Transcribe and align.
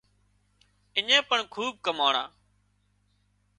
اڃين 0.97 1.21
پڻ 1.29 1.39
کوٻ 1.53 1.69
ڪماڻا 1.85 2.23